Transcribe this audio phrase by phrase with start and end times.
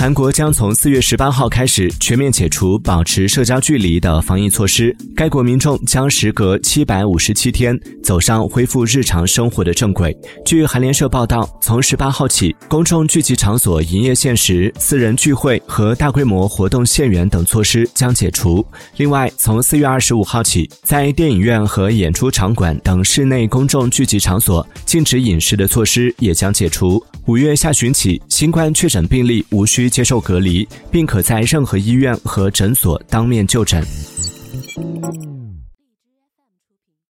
[0.00, 10.16] 韩国将从四月十八号开始全面解除保持社交距离的防疫措施，该国民众将时隔七百五十七天走上恢复日常生活的正轨。
[10.42, 18.66] 据韩联社报道，从十八号起，公众聚集场所营业限时、私人聚会和大规模活动限员等措施将解除。
[18.96, 27.04] 另外，从四月二十五号起，在电影院和演出场馆等室内公众聚集场所禁止饮食的措施也将解除。
[27.30, 33.80] 五月下旬起，新冠确诊病例无需接受隔离，并可在任何医院和诊所当面就诊。